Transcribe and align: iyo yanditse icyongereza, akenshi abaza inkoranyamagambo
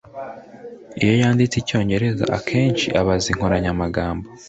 iyo 1.01 1.13
yanditse 1.21 1.55
icyongereza, 1.57 2.23
akenshi 2.37 2.87
abaza 2.99 3.27
inkoranyamagambo 3.31 4.25